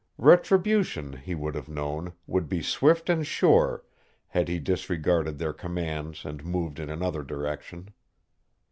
Retribution, 0.17 1.13
he 1.13 1.35
would 1.35 1.53
have 1.53 1.69
known, 1.69 2.13
would 2.25 2.49
be 2.49 2.63
swift 2.63 3.07
and 3.07 3.23
sure 3.23 3.83
had 4.29 4.47
he 4.47 4.57
disregarded 4.57 5.37
their 5.37 5.53
commands 5.53 6.25
and 6.25 6.43
moved 6.43 6.79
in 6.79 6.89
another 6.89 7.21
direction. 7.21 7.91